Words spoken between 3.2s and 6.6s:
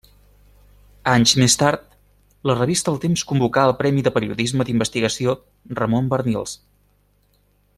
convocà el Premi de periodisme d'investigació Ramon Barnils.